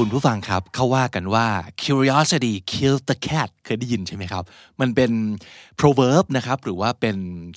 [0.00, 1.46] คุณผู้ฟังครับเขาว่ากันว่า
[1.82, 4.44] curiosity kills the cat เคยได้ยินใช่ไหมครับ
[4.80, 5.12] มันเป็น
[5.80, 7.16] proverb นะครับหรือว่าเป็น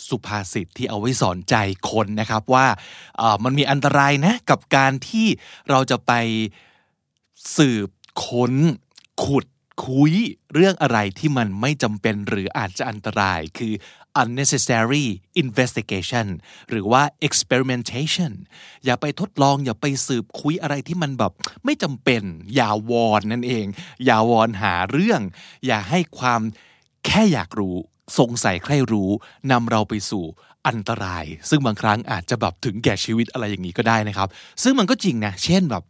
[0.09, 1.55] สุภาษิตที่เอาไว้สอนใจ
[1.91, 2.65] คนนะครับว่า
[3.43, 5.27] มันมีอันตรายนะกับการที่
[5.69, 6.11] เราจะไป
[7.57, 7.89] สืบ
[8.25, 8.53] ค้น
[9.23, 9.45] ขุด
[9.85, 10.13] คุย
[10.53, 13.73] เรื่องอะไรที่มันไม่จำเป็นหรืออาจจะอันตราย คือ
[14.21, 15.07] unnecessary
[15.43, 16.27] investigation
[16.69, 18.31] หรือว่า experimentation
[18.85, 21.31] อย่าไปทดลองอย่าไปสืบคุยอะไรที่มันแบบ
[21.65, 22.23] ไม่จำเป็น
[22.55, 23.65] อย่าวอนนั่นเอง
[24.05, 25.21] อย่าวอนหาเรื่อง
[25.65, 26.41] อย่าให้ความ
[27.05, 27.75] แค่อยากรู้
[28.19, 29.09] สงสัยใครรู้
[29.51, 30.25] นำเราไปสู่
[30.67, 34.27] อันตราย ซึ่งบางครั้งอาจจะแบบถึงแก่ชีวิตอะไรอย่างนี้ก็ได้นะครับ
[34.63, 35.83] ซึ่งมันก็จริงนะ เช่นแบบ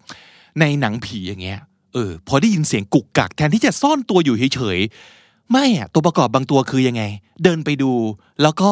[0.59, 1.59] ในหนังผีอย่างเงี้ย
[1.93, 4.91] เออพอได้ยินเสียงกุกกักแทนที่จะซ่อนตัวอยู่เฉยๆ
[5.51, 7.03] ไม่อะตัวประกอบบางตัวคือยังไง
[7.43, 7.91] เดินไปดู
[8.41, 8.71] แล้วก็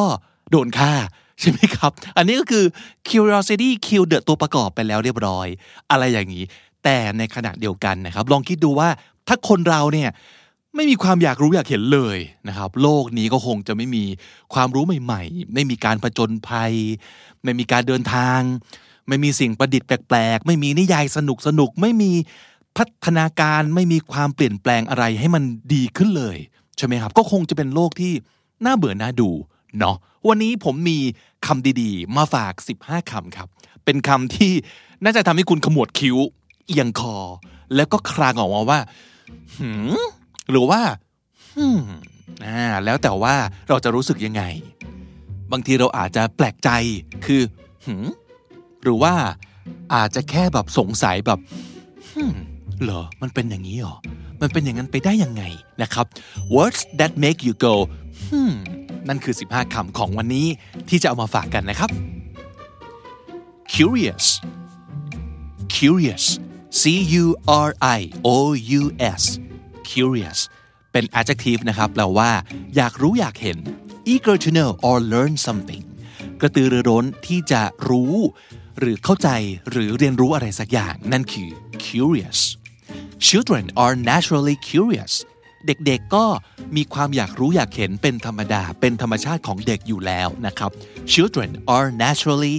[0.50, 0.92] โดนฆ่า
[1.40, 2.64] ใช่ไหมครับ อันนี้ก็คือ
[3.08, 5.46] curiosity kill the ตัวประกอบไปแล้วเรียบร้อย
[5.90, 6.44] อะไรอย่างนี้
[6.84, 8.88] แต่ในขณะเดียวกันนะครับ ลองคิดดูว่า
[9.28, 10.10] ถ้าคนเราเนี่ย
[10.74, 14.04] ไม่มีความอยากรู้อยากเห็นเลยนะครับ โลกนี้ก็คงจะไม่มี
[14.54, 16.72] ความรู้ใหม่ๆ ไม่มีการผจญภัย
[17.42, 18.40] ไม่มีการเดินทาง
[19.08, 22.12] ไม่มีสิ่งประดิษฐ์แปลกๆ ไม่มีนิยายสนุกสนุกๆไม่มี
[22.76, 25.42] พัฒนาการไม่มีความเปลี่ยนแปลงอะไรให้มัน
[25.74, 26.36] ดีขึ้นเลย
[26.78, 28.12] ใช่ไหมครับ ก็คงจะเป็นโลกที่
[28.64, 29.30] น่าเบื่อน่าดู
[29.78, 29.96] เนาะ
[30.28, 30.98] วันนี้ผมมี
[31.46, 33.48] คำดีๆ มาฝาก 15คำครับ
[33.84, 34.52] เป็นคำที่
[35.04, 36.16] น่าจะทำให้คุณขมวดคิ้ว
[36.66, 37.16] เอียงคอ
[37.74, 38.80] แล้วก็ครางออกมาว่า
[39.58, 40.00] หืม
[40.50, 40.80] หรือว่า
[41.54, 41.80] หืม
[42.46, 43.34] อ่าแล้วแต่ว่า
[43.68, 44.42] เราจะรู้สึกยังไง
[45.52, 46.70] บางทีเราอาจจะแปลกใจ
[47.24, 47.42] คือ
[47.86, 48.06] หืม
[48.82, 49.14] หรือว่า
[49.94, 51.40] อาจจะแค่แบบสงสัยแบบ
[52.14, 52.34] หืม
[52.82, 53.96] เหรอ มันเป็นอย่างนี้หรอ
[54.40, 55.42] มันเป็นอย่างนั้นไปได้ยังไง
[55.82, 56.06] นะครับ
[56.56, 57.74] words that make you go
[58.28, 58.52] hmm
[59.08, 60.46] นั่นคือ 15 คำของวันนี้
[60.88, 61.90] ที่จะเอามาฝากกันนะครับ
[63.72, 64.26] curious
[65.74, 66.24] curious
[66.80, 66.82] c
[67.22, 67.24] u
[67.66, 68.28] r i o
[68.80, 68.82] u
[69.20, 69.22] s
[69.90, 70.40] curious
[70.92, 72.30] เป็น adjective นะครับแปลว่า
[72.76, 73.58] อยากรู้อยากเห็น
[74.12, 75.84] eager to know or learn something
[76.40, 78.14] กระตือรือร้นที่จะรู้
[78.78, 79.28] หรือเข้าใจ
[79.70, 81.48] หรือเรียนรู้อะไรสักอย่าง นั่นคือ
[81.84, 82.40] curious
[83.18, 85.12] children are naturally curious
[85.66, 86.26] เด็กๆก็
[86.76, 90.70] มีความอยากรู้อยากเห็นเป็นธรรมดา เป็นธรรมชาติของเด็กอยู่แล้วนะครับ
[91.12, 92.56] children are naturally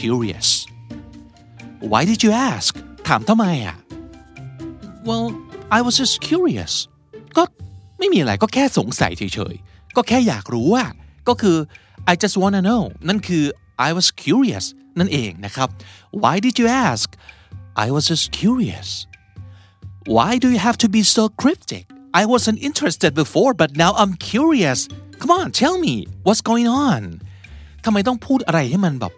[0.00, 0.48] curious
[1.90, 2.72] why did you ask
[3.08, 3.76] ถามทำไมอะ
[5.08, 5.26] well
[5.76, 6.72] I was just curious
[7.36, 7.42] ก็
[7.98, 9.22] ไม่มีอะไรก็แค่สงสัยเฉ
[9.52, 10.90] ยๆ ก็แค่อยากรู้อะ
[11.28, 11.56] ก็คือ
[12.12, 13.44] I just wanna know นั่นคือ
[13.88, 14.64] I was curious
[14.98, 15.68] นั่นเองนะครับ
[16.22, 17.08] why did you ask
[17.84, 18.88] I was just curious
[20.16, 21.84] why do you have to be so cryptic
[22.20, 24.80] I wasn't interested before but now I'm curious
[25.20, 25.94] come on tell me
[26.26, 27.00] what's going on
[27.84, 29.12] ทำไมต้องพูดอะไรให้มันแบบ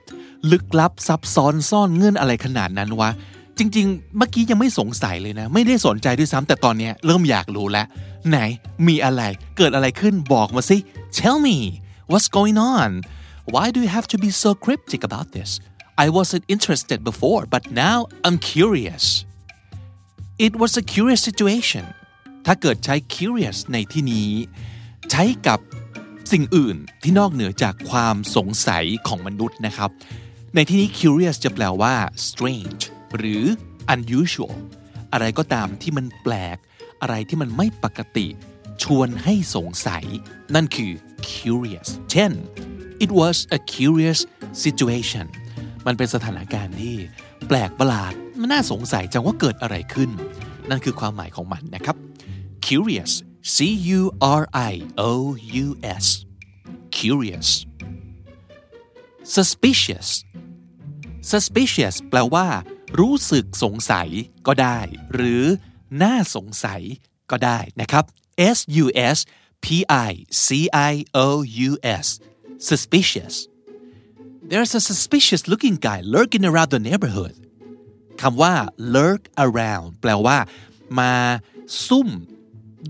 [0.51, 3.11] ลึกลับซับซ้อนซ่อนเงื่อนอะไรขนาดนั้นวะ
[3.59, 7.87] จริง ๆ เมื่อกี้ยังไม่สงสัยเลยนะ ไม่ได้สนใจด้วยซ้ำแต่ตอนเนี้ยเริ่มอยากรู้แล้ว
[8.29, 8.39] ไหน
[8.89, 9.23] มีอะไร
[9.57, 10.77] เกิดอะไรขึ้น บอกมาสิ
[11.21, 11.57] tell me
[12.11, 12.91] what's going on
[13.55, 15.51] why do you have to be so cryptic about this
[16.05, 19.05] I wasn't interested before but now I'm curious
[20.37, 21.85] it was a curious situation
[22.47, 24.31] ถ้าเกิดใช้ curious ในที่นี้
[25.11, 25.61] ใช้กับ
[26.33, 29.91] สิ่งอื่นที่นอกเหนือจากความสงสัยของมนุษย์นะครับ
[30.55, 31.95] ในที่นี้ curious จะแปลว่า
[32.29, 32.83] strange
[33.17, 33.45] หรือ
[33.95, 34.55] unusual
[35.13, 36.57] อะไรก็ตามที่มันแปลก
[37.03, 38.27] อะไรที่มันไม่ปกติ
[38.83, 40.05] ชวนให้สงสัย
[40.55, 40.93] นั่นคือ
[41.31, 42.33] curious เช่น
[43.05, 44.21] it was a curious
[44.65, 45.27] situation
[45.87, 46.97] มันเป็นสถานการณ์ที่
[47.49, 50.11] แปลกประหลาด มันน่าสงสัยจังว่าเกิดอะไรขึ้น
[50.71, 51.97] นั่นคือความหมายของมันนะครับ
[52.67, 53.13] curious
[53.55, 53.57] c
[53.99, 54.01] u
[54.41, 54.75] r i
[55.09, 55.11] o
[55.65, 55.67] u
[56.03, 56.07] s
[56.97, 57.49] curious
[59.35, 60.09] suspicious
[61.33, 62.47] suspicious แปลว่า
[63.01, 64.09] รู้สึกสงสัย
[64.47, 64.79] ก็ได้
[65.15, 65.45] หรือ
[66.03, 66.83] น่าสงสัย
[67.31, 68.05] ก็ได้นะครับ
[68.57, 68.87] s u
[69.17, 69.19] s
[69.65, 69.67] p
[70.09, 70.11] i
[70.47, 70.49] c
[70.91, 70.93] i
[71.27, 71.29] o
[71.69, 71.71] u
[72.05, 72.07] s
[72.69, 73.35] suspicious
[74.51, 77.35] there's a suspicious looking guy lurking around the neighborhood
[78.23, 78.55] คำว่า
[78.95, 80.37] lurk around แปลว่า
[81.01, 81.13] มา
[81.87, 82.09] ซุ่ม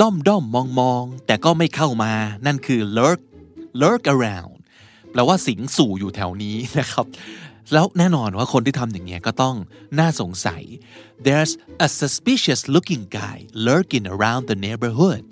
[0.01, 2.13] ด้อมด้อมมองมองแต่ก็ไม่เข้ามา
[2.47, 3.21] นั่นคือ lurk
[3.83, 4.55] lurk around
[5.11, 7.07] แปลว่าสิงสู่อยู่แถวนี้นะครับ
[7.73, 9.57] แล้วแน่นอนว่าคนที่ทำอย่างเงี้ยก็ต้อง
[9.99, 10.63] น่าสงสัย
[11.27, 11.53] there's
[11.87, 13.37] a suspicious looking guy
[13.69, 15.25] lurking around the neighborhood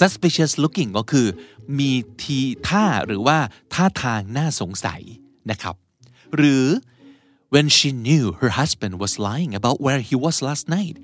[0.00, 1.26] suspicious looking ก็คือ
[1.78, 1.92] มี
[2.22, 3.38] ทีท่าหรือว่า
[3.74, 5.02] ท่าทางน่าสงสัย
[5.50, 5.74] นะครับ
[6.36, 6.64] หรือ
[7.53, 10.95] when she knew her husband was lying about where he was last night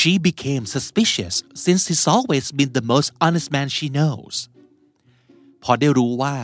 [0.00, 1.34] she became suspicious
[1.64, 4.34] since he's always been the most honest man she knows
[5.62, 6.36] พอได้รู้ว่า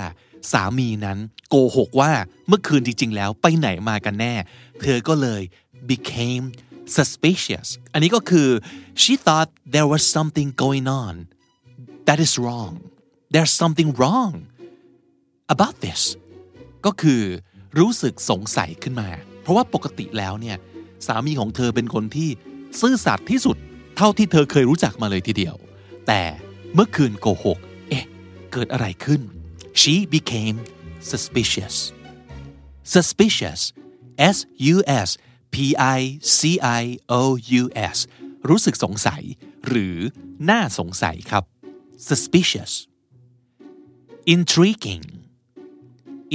[0.53, 2.13] สามีนั้นโกหกว่า
[2.49, 4.35] เมื่อคืนจริงๆแล้วไปไหนมากันแน่
[4.81, 5.43] เธอก็เลย
[5.93, 6.45] became
[6.97, 8.49] suspicious อันนี้ก็คือ
[9.03, 11.15] she thought there was something going on
[12.09, 12.73] that is wrong
[13.35, 14.33] there's something wrong
[15.55, 16.03] about this
[16.87, 17.23] ก็คือ
[17.79, 19.11] รู้สึกสงสัยขึ้นมา
[19.48, 20.58] เพราะว่าปกติแล้วเนี่ย
[21.08, 22.30] สามีของเธอเป็นคนที่
[22.82, 23.58] ซื่อสัตย์ที่สุด
[23.98, 25.56] เท่าที่เธอเคยรู้จักมาเลยทีเดียว
[26.08, 26.22] แต่
[26.74, 27.60] เมื่อคืนโกหก
[27.90, 28.06] เอ๊ะ
[28.52, 29.22] เกิดอะไรขึ้น
[29.82, 30.58] she became
[31.12, 31.76] suspicious
[32.94, 33.62] suspicious
[34.36, 34.38] S
[34.74, 34.76] U
[35.08, 35.10] S
[35.54, 35.56] P
[35.98, 36.00] I
[36.38, 36.40] C
[36.82, 36.84] I
[37.20, 37.22] O
[37.62, 37.64] U
[37.96, 37.98] S
[38.50, 39.24] รู้สึกสงสัย
[39.68, 39.98] หรือ
[40.50, 41.44] น่าสงสัยครับ
[42.08, 42.74] suspicious
[44.34, 45.06] intriguing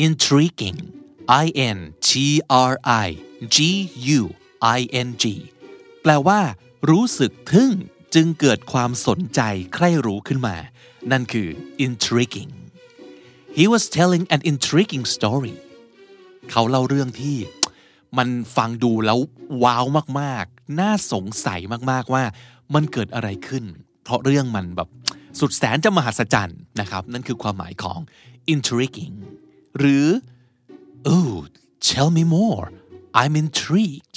[0.07, 0.81] intriguing
[1.45, 1.47] I
[1.77, 1.79] N
[2.09, 2.11] T
[2.71, 2.73] R
[3.07, 3.09] I
[3.55, 3.57] G
[4.19, 4.21] U
[4.79, 5.25] I N G
[6.03, 6.41] แปลว่า
[6.91, 7.73] รู้สึกทึ่ง
[8.15, 9.41] จึงเกิดความสนใจ
[9.75, 10.57] ใคร่รู้ขึ้นมา
[11.11, 11.49] นั่นคือ
[11.87, 12.53] intriguing
[13.59, 15.55] he was telling an intriguing story
[16.51, 17.37] เขาเล่าเรื่องที่
[18.19, 19.19] มันฟังดูแล้ว
[19.63, 19.85] ว้าว
[20.21, 21.61] มากๆ น่าสงสัย
[21.91, 22.25] มากๆว่า
[22.75, 23.65] มันเกิดอะไรขึ้น
[24.05, 24.89] เพราะเรื่องมันแบบ
[25.41, 27.99] สุดแสนจะมหัศจรรย์นะครับ นั่นคือความหมายของ
[28.55, 29.15] intriguing
[29.79, 30.07] หรือ
[31.07, 31.47] oh
[31.91, 32.67] tell me more
[33.21, 34.17] I'm intrigued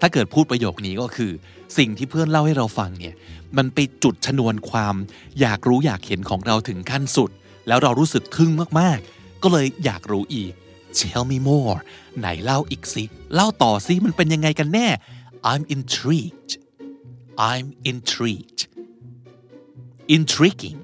[0.00, 1.32] ถ้าเกิดพูดประโยคนี้ก็คือ
[1.78, 3.14] สิ่งที่เพื่อนเล่าให้เราฟังเนี่ย
[3.56, 4.94] มันไปจุดชนวนความ
[5.40, 7.30] อยากรู้อยากเห็นของเราถึงขั้นสุด
[7.68, 10.52] แล้วเรารู้สึกทึ่งมากๆ ก็เลยอยากรู้อีก
[10.98, 11.78] tell me more
[12.18, 13.04] ไหนเล่าอีกสิ
[13.34, 14.88] เล่าต่อสิมันเป็นยังไงกันแน่
[15.50, 16.50] I'm intrigued
[17.50, 18.60] I'm intrigued
[20.16, 20.80] intriguing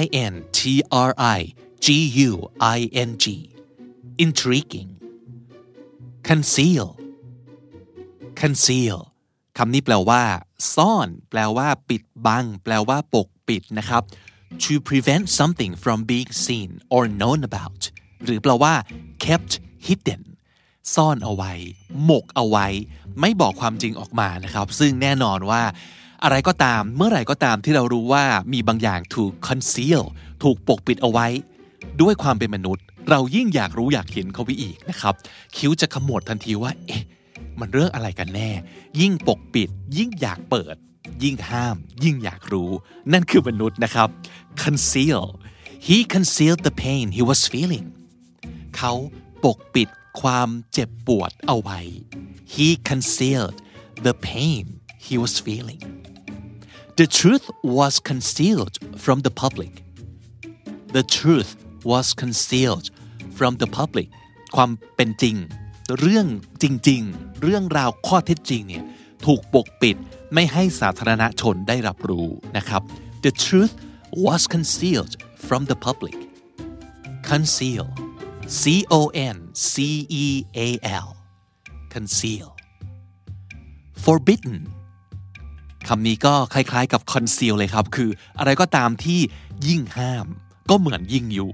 [0.00, 0.02] I
[0.32, 0.60] N T
[1.08, 1.40] R I
[1.84, 1.86] G
[2.28, 2.32] U
[2.76, 2.78] I
[3.08, 3.26] N G
[4.24, 4.90] intriguing
[6.28, 6.88] conceal
[8.40, 8.98] conceal
[9.58, 10.22] คำนี้แปลว่า
[10.74, 14.02] ซ่อน แปลว่า ปิดบัง แปลว่า ปกปิดนะครับ
[14.62, 17.82] to prevent something from being seen or known about
[18.24, 18.74] หรือแปลว่า
[19.24, 19.52] kept
[19.86, 20.22] hidden
[20.94, 21.52] ซ่อนเอาไว้
[22.04, 22.66] หมกเอาไว้
[23.20, 25.62] ไม่บอกความจริงออกมานะครับ ซึ่งแน่นอนว่า
[26.24, 30.02] อะไรก็ตามเมื่อไหร่ก็ตามที่เรารู้ว่ามีบางอย่างถูก conceal
[30.42, 31.26] ถูกปกปิดเอาไว้
[32.00, 35.14] ด้วยความเป็นมนุษย์ เรายิ่งอยากรู้อยากเห็นเขาไปอีกนะครับ
[35.56, 37.04] คิ้วจะขมวดทันทีว่าเอ๊ะ
[37.60, 38.50] มันเรื่องอะไรกันแน่
[39.00, 40.76] ยิ่งปกปิด ยิ่งอยากเปิด
[41.22, 42.70] ยิ่งห้าม ยิ่งอยากรู้
[43.12, 44.08] นั่นคือมนุษย์นะครับ
[44.62, 45.22] conceal
[45.86, 47.86] he concealed the pain he was feeling
[48.76, 48.92] เขา
[49.44, 49.88] ปกปิด
[50.20, 51.80] ความเจ็บปวดเอาไว้
[52.54, 53.56] he concealed
[54.06, 54.64] the pain
[55.06, 55.82] he was feeling
[57.00, 57.46] the truth
[57.78, 58.74] was concealed
[59.04, 59.72] from the public
[60.96, 61.50] the truth
[61.92, 62.86] was concealed
[63.40, 64.08] from the public
[64.56, 65.36] ความเป็นจริง
[65.98, 66.26] เรื่อง
[66.62, 68.84] จริง ๆ เรื่องราวข้อเท็จจริงเนี่ย
[69.26, 69.96] ถูกปกปิด
[70.34, 72.82] ไม่ให้สาธารณชนได้รับรู้นะครับ
[73.24, 73.74] the truth
[74.24, 75.14] was concealed
[75.46, 76.16] from the public
[77.30, 77.86] conceal
[78.60, 78.62] C
[78.98, 79.00] O
[79.34, 79.36] N
[79.70, 79.74] C
[80.24, 80.26] E
[80.66, 80.68] A
[81.06, 81.08] L
[81.94, 82.48] conceal
[84.04, 84.58] forbidden
[85.88, 89.20] คำนี้ก็คล้ายๆกับ conceal เลยครับ คืออะไรก็ตามที่
[89.68, 90.26] ยิ่งห้าม
[90.70, 91.50] ก็เหมือนยิ่งอยู่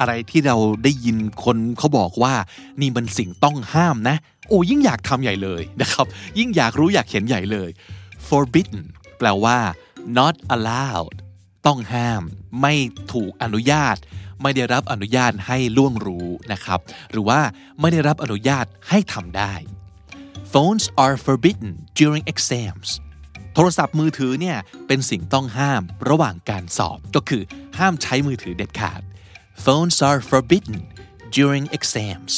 [0.00, 2.34] อะไรที่เราได้ยินคนเขาบอกว่า
[2.80, 4.16] นี่มันสิ่งต้องห้ามนะ
[4.48, 6.06] โอ้ยิ่งอยากทำใหญ่เลยนะครับ
[6.38, 7.70] ยิ่งอยากรู้อยากเห็นใหญ่เลย
[8.28, 8.84] forbidden
[9.18, 9.58] แปลว่า
[10.18, 11.16] not allowed
[11.66, 12.22] ต้องห้าม
[12.60, 12.74] ไม่
[13.12, 13.96] ถูกอนุญาต
[14.42, 16.80] ไม่ได้รับอนุญาตให้ล่วงรู้นะครับ
[17.10, 17.40] หรือว่า
[17.80, 19.54] ไม่ได้รับอนุญาตให้ทำได้
[20.52, 22.88] phones are forbidden during exams
[23.54, 27.42] โทรศัพท์มือถือเนี่ยเป็นสิ่งต้องห้ามระหว่างการสอบก็คือ
[27.78, 29.00] ห้ามใช้มือถือเด็ดขาด
[29.64, 30.78] phones are forbidden
[31.36, 32.34] during exams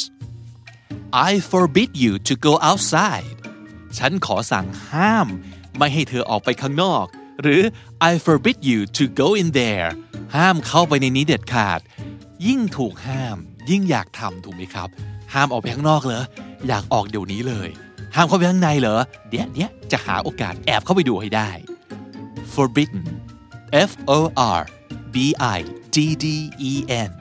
[1.29, 3.37] I forbid you to go outside
[3.97, 5.27] ฉันขอสั่งห้าม
[5.77, 7.05] ไม่ให้เธอออกไปข้างนอก
[7.41, 7.61] หรือ
[8.09, 9.89] I forbid you to go in there
[10.35, 11.79] ห้ามเข้าไปในนี้เด็ดขาด
[12.47, 13.37] ยิ่งถูกห้าม
[13.69, 14.89] ยิ่งอยากทำถูกไหมครับ
[15.33, 16.23] ห้ามออกไปข้างนอกเหรอ
[16.67, 17.69] อยากออกเดี๋ยวนี้เลย
[18.15, 21.51] ห้ามเข้าไปข้างในเหรอเดี๋ยวเนี้ยจะหาโอกาสแอบเข้าไปดูให้ได้
[22.53, 23.05] forbidden
[23.89, 24.19] F O
[24.57, 24.61] R
[25.13, 25.15] B
[25.57, 25.59] I
[25.95, 26.25] D D
[26.71, 26.73] E
[27.09, 27.11] N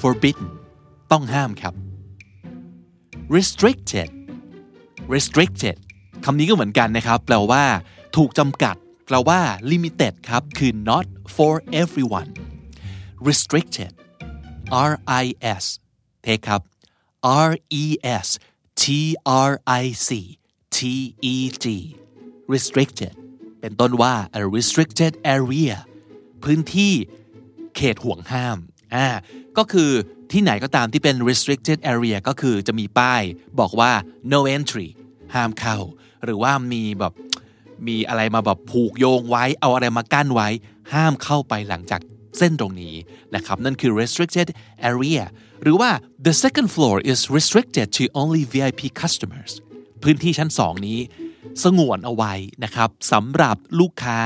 [0.00, 0.50] forbidden
[1.12, 1.74] ต้องห้ามครับ
[3.36, 4.10] restricted
[5.14, 5.76] restricted
[6.24, 7.64] คำนี้ก็เหมือนกันนะครับ แปลว่า
[8.16, 11.06] ถูกจำกัด แปลว่า limited ครับ คือ not
[11.36, 12.30] for everyone
[13.28, 13.92] restricted
[14.90, 15.24] R I
[15.62, 15.64] S
[16.22, 16.62] เทคครับ
[17.48, 17.50] R
[17.82, 17.84] E
[18.24, 18.28] S
[18.82, 18.84] T
[19.48, 20.08] R I C
[20.76, 20.78] T
[21.32, 21.34] E
[21.64, 21.66] D
[22.52, 23.14] restricted
[23.60, 25.74] เป็นต้นว่า a restricted area
[26.42, 26.94] พื้นที่
[27.76, 28.58] เขตห่วงห้าม
[28.94, 29.06] อ่า
[29.58, 29.90] ก็คือ
[30.32, 33.22] ที่ไหนก็ตามที่เป็น restricted area ก็คือจะมีป้าย
[33.60, 33.92] บอกว่า
[34.32, 34.88] no entry
[35.34, 35.78] ห้ามเข้า
[36.24, 37.12] หรือว่ามีแบบ
[37.86, 40.48] มีอะไรมาแบบผูกโยงไว้ เอาอะไรมากั้นไว้
[40.94, 42.00] ห้ามเข้าไปหลังจาก
[42.38, 42.94] เส้นตรงนี้
[43.34, 44.48] นะครับ นั่นคือ restricted
[44.90, 45.22] area
[45.62, 45.90] หรือว่า
[46.26, 49.52] the second floor is restricted to only VIP customers
[50.02, 50.98] พื้นที่ชั้นสองนี้
[51.62, 52.32] สงวนเอาไว้
[52.64, 54.18] นะครับสำหรับลูกค้า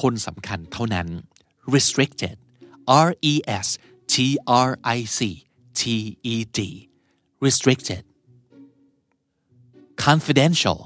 [0.00, 1.06] คนสำคัญเท่านั้น
[1.74, 2.36] restricted
[3.06, 3.34] R E
[3.66, 3.68] S
[4.12, 4.14] T
[4.66, 5.18] R I C
[5.80, 5.82] T
[6.34, 6.58] E D
[7.46, 8.02] restricted
[10.06, 10.80] confidential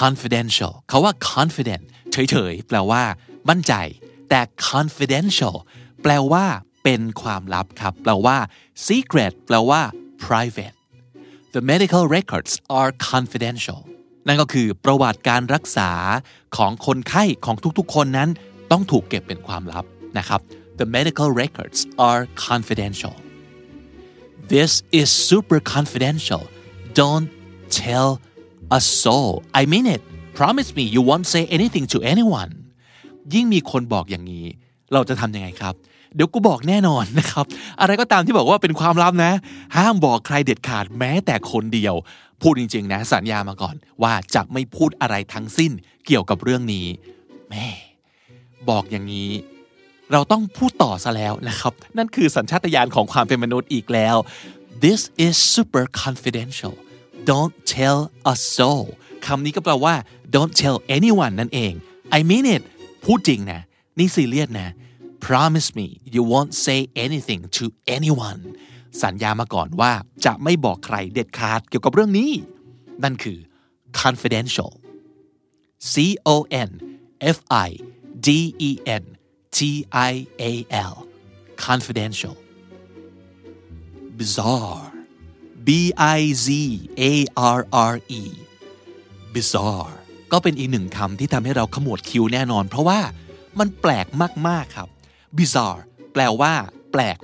[0.00, 3.02] confidential เขาว่า confident เฉยๆ แปลว่า
[3.48, 3.74] มั่นใจ
[4.28, 5.56] แต่ confidential
[6.02, 6.44] แปลว่า
[6.84, 8.38] เป็นความลับครับ แปลว่า
[8.86, 9.80] secret แปลว่า
[10.26, 10.76] private
[11.54, 13.80] the medical records are confidential
[14.26, 15.90] นั่นก็คือประวัติการรักษา
[16.56, 18.30] ของคนไข้ของทุกๆ คนนั้น
[18.70, 19.84] ต้องถูกเก็บเป็นความลับ
[20.18, 20.40] นะครับ
[20.80, 21.78] the medical records
[22.08, 23.14] are confidential
[24.54, 26.42] this is super confidential
[27.00, 27.28] don't
[27.82, 28.10] tell
[28.78, 29.30] a soul
[29.60, 30.02] I mean it
[30.38, 32.52] promise me you won't say anything to anyone
[33.34, 34.46] ยิ่งมีคนบอกอย่างนี้
[34.92, 35.74] เราจะทำยังไงครับ
[36.14, 37.44] เดี๋ยวกูบอกแน่นอนนะครับ
[37.80, 39.32] อะไรก็ตามที่บอกว่าเป็นความลับนะ
[39.76, 41.94] ห้ามบอกใครเด็ดขาดแม้แต่คนเดียว
[42.40, 45.72] พูดจริง ๆ นะ สัญญามาก่อน ว่าจะไม่พูดอะไรทั้งสิ้น
[46.06, 46.86] เกี่ยวกับเรื่องนี้
[47.50, 47.66] แม่
[48.68, 49.30] บอกอย่างนี้
[50.12, 54.16] เราต้องพูดต่อซะแล้วนะครับ นั่นคือสัญชาตญาณของความเป็นมนุษย์อีกแล้ว
[54.84, 56.74] this is super confidential
[57.30, 57.98] don't tell
[58.32, 58.84] a soul
[59.26, 59.94] คำนี้ก็แปลว่า
[60.34, 61.72] don't tell anyone นั่นเอง
[62.18, 62.62] I mean it
[63.04, 63.60] พูดจริงนะ
[63.98, 64.70] นี่ซีเรียสนะ
[65.26, 67.64] promise me you won't say anything to
[67.96, 68.40] anyone
[69.02, 69.92] สัญญามาก่อนว่า
[70.24, 72.32] จะไม่บอกใครเด็ดขาดเกี่ยวกับเรื่องนี้
[73.04, 73.38] นั่นคือ
[74.00, 74.72] confidential
[75.92, 75.94] C
[76.34, 76.36] O
[76.68, 76.70] N
[77.36, 77.68] F I
[78.26, 78.28] D
[78.68, 78.70] E
[79.02, 79.04] N
[79.56, 79.58] T
[80.10, 80.12] I
[80.50, 80.52] A
[80.92, 80.94] L
[81.66, 82.36] confidential
[84.18, 84.84] bizarre
[85.66, 85.68] B
[86.18, 86.48] I Z
[87.10, 87.12] A
[87.58, 87.60] R
[87.92, 88.22] R E
[89.34, 89.94] bizarre
[90.32, 93.00] ก็เป็นอีกหนึ่งคำที่ทำให้เราขมวดคิ้วแน่นอน เพราะว่า
[93.58, 94.06] มันแปลก
[94.48, 94.88] มาก ๆ ครับ
[95.38, 95.82] bizarre
[96.12, 96.54] แปลว่า
[96.92, 97.18] แปลก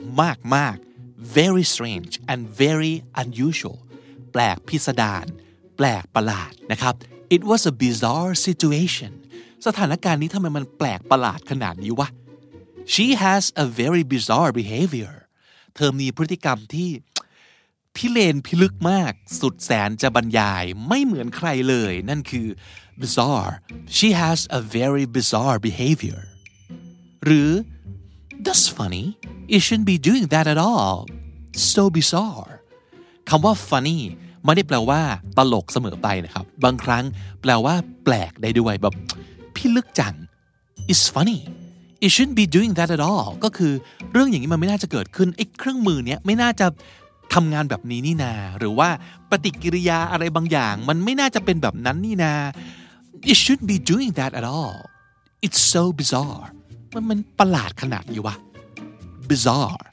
[0.54, 3.78] มาก ๆ very strange and very unusual
[4.32, 5.24] แปลกพิสดาร
[5.76, 6.94] แปลกประหลาดนะครับ
[7.36, 9.12] it was a bizarre situation
[9.66, 12.08] สถานการณ์นี้ทำไมมันแปลกประหลาดขนาดนี้วะ
[12.84, 15.14] she has a very bizarre behavior
[15.74, 16.90] เธอมีพฤติกรรมที่
[17.96, 22.46] พิเลนพิลึกมากสุดแสนจะบรรยายไม่เหมือนใครเลย นั่นคือ
[23.00, 23.54] bizarre
[23.96, 26.20] she has a very bizarre behavior
[27.24, 27.50] หรือ
[28.44, 29.04] that's funny
[29.54, 30.98] it shouldn't be doing that at all
[31.72, 32.52] so bizarre
[33.28, 34.00] คำว่า funny
[34.44, 35.02] ไม่ได้แปลว่า
[35.36, 37.04] ตลกเสมอไปนะครับ บางครั้ง
[37.42, 38.94] แปลว่า แปลกได้ด้วยแบบ
[39.56, 40.14] พิลึกจัง
[40.92, 41.40] is funny
[42.04, 43.72] it shouldn't be doing that at all ก็คือ
[44.12, 46.66] เรื่องอย่างนี้มันไม่น่าจะเกิดขึ้นไอ้เครื่องมือเนี้ยไม่น่าจะ
[47.34, 48.88] ทำงานแบบนี้นี่นา หรือว่า
[49.30, 52.34] ปฏิกิริยาอะไรบางอย่าง มันไม่น่าจะเป็นแบบนั้นนี่นา
[53.30, 54.78] it shouldn't be doing that at all
[55.46, 56.46] it's so bizarre
[56.94, 58.34] มันมันประหลาดขนาดนี้วะ
[59.30, 59.84] bizarre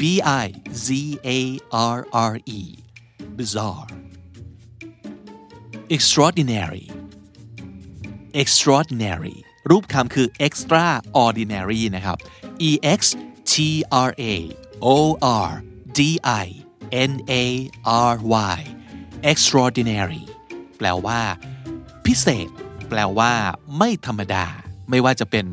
[0.00, 0.02] B
[0.44, 0.46] I
[0.84, 0.86] Z
[1.36, 1.38] A
[1.96, 1.98] R
[2.30, 2.60] R E
[3.38, 3.90] bizarre
[5.96, 6.86] extraordinary
[8.42, 9.38] extraordinary
[9.70, 12.16] รูปคำคือ extraordinary นะครับ
[12.68, 13.00] E X
[13.52, 13.54] T
[14.08, 14.34] R A
[14.84, 14.96] O
[15.48, 15.50] R
[15.98, 16.00] D
[16.44, 16.46] I
[17.10, 17.44] N A
[18.10, 18.12] R
[18.54, 18.58] Y
[19.30, 20.22] extraordinary
[20.78, 21.20] แปลว่า
[22.06, 22.48] พิเศษ
[22.88, 23.32] แปลว่า
[23.78, 24.46] ไม่ธรรมดา
[24.90, 25.46] ไม่ว่าจะเป็น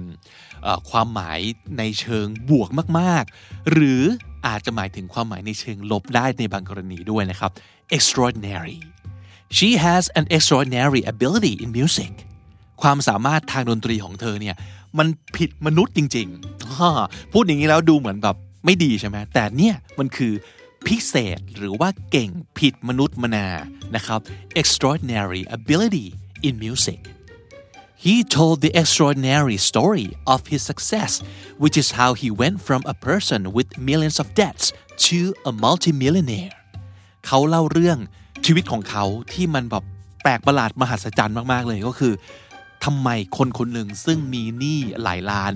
[0.90, 1.40] ความหมาย
[1.78, 2.70] ในเชิงบวก
[3.00, 4.04] มาก ๆ หรือ
[4.48, 7.52] อาจจะหมายถึงความหมายในเชิงลบได้ในบางกรณีด้วยนะครับ
[7.96, 8.80] extraordinary
[9.58, 12.14] she has an extraordinary ability in music
[12.82, 14.56] ความสามารถทางดนตรีของเธอเนี่ย
[14.98, 20.34] มันผิดมนุษย์จริงๆ พูดอย่างนี้แล้วดูเหมือนแบบไม่ดีใช่ไหมแต่เนี่ยมันคือ
[20.88, 22.30] พิเศษหรือว่าเก่ง
[22.60, 23.48] ผิดมนุษย์มนา
[23.96, 24.20] นะครับ
[24.62, 26.08] extraordinary ability
[26.48, 27.00] in music
[28.08, 31.24] He told the extraordinary story of his success,
[31.58, 34.74] which is how he went from a person with millions of debts
[35.08, 36.54] to a multimillionaire.
[37.26, 37.98] เขาเล่าเรื่อง
[38.46, 39.84] ชีวิตของเขาที่มันแบบ
[40.24, 42.14] แปลกประหลาดมหัศจรรย์มาก ๆ เลยก็คือ
[42.86, 45.54] ทำไมคนคนหนึ่งซึ่งมีหนี้หลายล้าน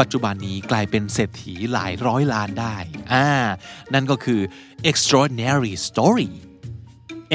[0.00, 2.76] ปัจจุบันนี้กลายเป็นเศรษฐีหลายร้อยล้านได้
[3.12, 3.28] อ่า
[3.94, 4.40] นั่นก็คือ
[4.90, 6.30] extraordinary story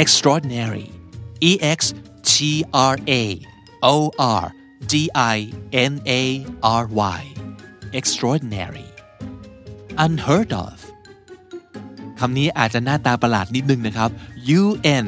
[0.01, 0.87] extraordinary
[1.49, 1.79] e x
[2.31, 2.33] t
[2.91, 3.23] r a
[3.93, 3.95] o
[4.41, 4.43] r
[4.91, 4.93] d
[5.35, 5.37] i
[5.91, 6.23] n a
[6.81, 6.83] r
[7.19, 7.21] y
[7.99, 8.89] extraordinary
[10.05, 10.77] unheard of
[12.19, 14.09] คำนี้อาจจะหน้าตาประหลาดนิดนึงนะครับ
[14.61, 14.63] U
[15.05, 15.07] N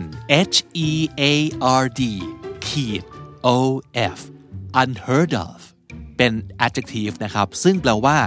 [0.54, 0.90] H E
[1.22, 1.24] A
[1.82, 2.02] R D
[2.68, 3.04] ขีด
[3.46, 3.58] O
[4.18, 4.20] F
[4.82, 5.60] unheard of
[6.18, 6.34] เป็น
[6.66, 8.18] adjective นะครับ ซึ่งแปลว่า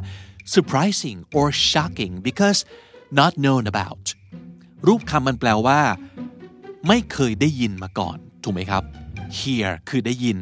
[0.55, 2.61] surprising or shocking because
[3.21, 4.07] not known about
[4.87, 5.81] รูปคำมันแปลว่า
[6.89, 8.83] ไม่เคยได้ยินมาก่อน ถูกไหมครับ
[9.39, 10.39] hear คือได้ยิน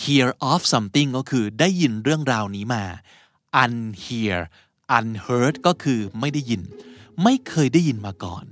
[0.00, 2.84] hear of something ก็คือได้ยินเรื่องราวนี้มา
[3.64, 4.38] unhear
[4.96, 6.62] unheard ก็คือไม่ได้ยิน
[7.22, 8.44] ไม่เคยได้ยินมาก่อน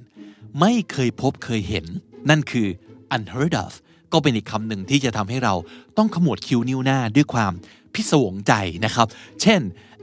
[0.60, 1.86] ไม่เคยพบเคยเห็น
[2.28, 2.68] นั่นคือ
[3.16, 3.72] unheard of
[4.12, 5.54] ก็เป็นอีกคำหนึ่งที่จะทำให้เรา
[5.96, 7.52] ต้องขมวดคิ้วนิ้วหน้าด้วยความ
[7.94, 8.52] พิศวงใจ
[8.84, 9.06] นะครับ
[9.42, 9.60] เช่น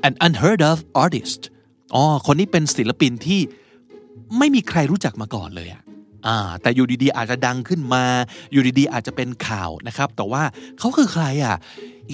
[0.08, 1.42] an unheard of artist
[1.96, 3.42] อ๋อ คนนี้เป็นศิลปินที่
[4.38, 5.82] ไม่มีใครรู้จักมาก่อนเลยอะ
[6.28, 8.04] อ่า แต่อยู่ดีๆ อาจจะดังขึ้นมา
[8.52, 10.44] อยู่ดีๆ อาจจะเป็นข่าวนะครับ แต่ว่า
[10.80, 11.56] เขาคือใครอะ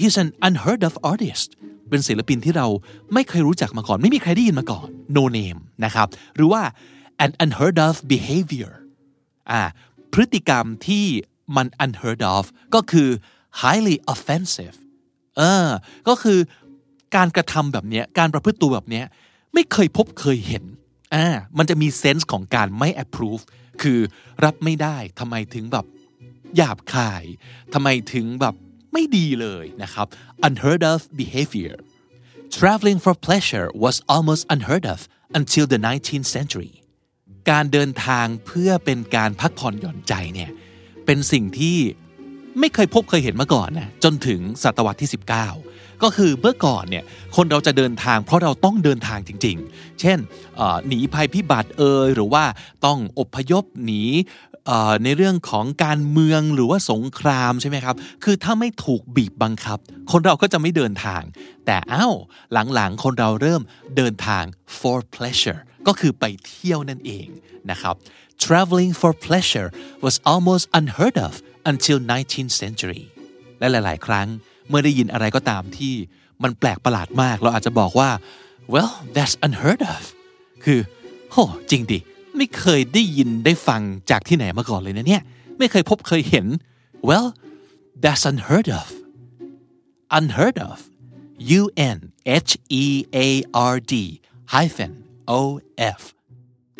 [0.00, 1.48] he's an unheard of artist
[1.88, 2.66] เป็นศิลปินที่เรา
[3.14, 6.06] ไม่เคยรู้จักมาก่อน ไม่มีใครได้ยินมาก่อน no name นะครับ
[6.36, 6.62] หรือว่า
[7.24, 8.72] an unheard of behavior
[9.50, 9.62] อ่า
[10.12, 11.06] พฤติกรรมที่
[11.56, 13.08] มัน unheard of ก็คือ
[13.62, 14.76] highly offensive
[15.38, 15.68] เออ
[16.08, 16.38] ก็คือ
[17.16, 19.02] การกระทำแบบนี้การประพฤติตัวแบบนี้
[19.54, 20.64] ไม่เคยพบเคยเห็น
[21.14, 21.26] อ่า
[21.58, 23.42] มันจะมีเซนส์ของการไม่ approve
[23.82, 23.98] คือ
[24.44, 25.86] รับไม่ได้ทำไมถึงแบบ
[26.56, 27.24] หยาบคาย
[27.74, 28.54] ทำไมถึงแบบ
[28.92, 30.06] ไม่ดีเลยนะครับ
[30.46, 31.74] unheard of behavior
[32.56, 35.00] traveling for pleasure was almost unheard of
[35.38, 36.72] until the 19th century
[37.50, 40.50] การเดินทางเพื่อเป็นการพักผ่อนหย่อนใจเนี่ย
[41.12, 41.78] เป็นสิ่งที่
[42.60, 45.10] ไม่เคยพบเคยเห็นมาก่อนนะจนถึงศตวรรษที่
[45.54, 47.04] 19 ก็คือเมื่อก่อนเนี่ย
[47.36, 50.18] คนเราจะเดินทาง เพราะเราต้องเดินทางจริง ๆ เช่น
[50.86, 52.44] หนีภัยพิบัติเอยหรือว่า
[52.84, 54.02] ต้องอพยพหนี
[55.04, 59.78] ในเรื่องของการเมืองหรือว่าสงครามใช่ไหมครับ คือถ้าไม่ถูกบีบบังคับ
[60.12, 61.22] คนเราก็จะไม่เดินทาง
[61.66, 62.14] แต่อ้าว
[62.74, 63.62] หลังๆ คนเราเริ่ม
[63.96, 64.44] เดินทาง
[64.78, 67.26] for pleasure ก็คือไปเที่ยวนั่นเอง
[67.70, 67.94] นะครับ
[68.46, 69.68] traveling for pleasure
[70.04, 71.32] was almost unheard of
[71.70, 73.02] until 19th century
[73.58, 74.26] และหลาย ๆ ครั้ง
[74.68, 75.94] เมื่อได้ยินอะไรก็ตามที่
[76.42, 78.10] มันแปลกประหลาดมาก เราอาจจะบอกว่า
[78.74, 80.02] well that's unheard of
[80.64, 80.80] คือ
[81.30, 81.36] โห
[81.70, 81.98] จริงดิ
[82.36, 85.22] ไม่เคยได้ยินได้ฟังจากที่ไหนมาก่อนเลยนะเนี่ย
[85.58, 86.46] ไม่เคยพบเคยเห็น
[87.08, 87.26] well
[88.02, 88.88] that's unheard of
[90.18, 90.78] unheard of
[91.60, 91.62] U
[91.96, 91.98] N
[92.46, 92.50] H
[92.82, 92.84] E
[93.26, 93.28] A
[93.72, 93.94] R D
[94.54, 94.92] hyphen
[95.38, 95.40] O
[95.98, 96.00] F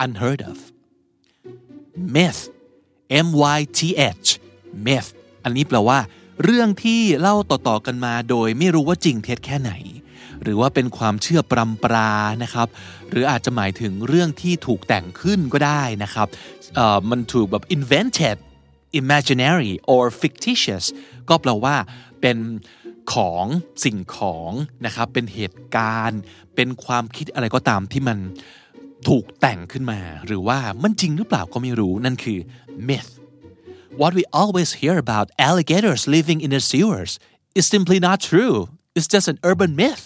[0.04, 0.58] unheard of
[2.14, 2.42] myth
[3.26, 3.80] M Y T
[4.22, 4.28] H
[4.86, 5.08] myth
[5.44, 5.98] อันนี้แปลว่า
[6.44, 9.72] เรื่องที่เล่าต่อๆกันมาโดยไม่รู้ว่าจริงเท็จแค่ไหน
[10.42, 12.68] หรือว่าเป็นความเชื่อปรำปรานะครับ
[13.10, 16.28] หรืออาจจะหมายถึงเรื่องที่ถูกแต่งขึ้นก็ได้นะครับ
[17.10, 18.36] มันถูกแบบ invented
[19.00, 20.84] imaginary or fictitious
[21.28, 21.76] ก็แปลว่า
[22.20, 22.38] เป็น
[23.14, 23.44] ของ
[23.84, 24.50] สิ่งของ
[24.86, 26.20] นะครับ เป็นเหตุการณ์
[26.54, 28.18] เป็นความคิดอะไรก็ตามที่มัน
[29.08, 32.38] ถูกแต่งขึ้นมาหรือว่ามันจริงหรือเปล่าก็ไม่รู้นั่นคือ
[32.88, 33.10] myth
[34.00, 37.12] what we always hear about alligators living in the sewers
[37.58, 38.56] is simply not true
[38.96, 40.02] it's just an urban myth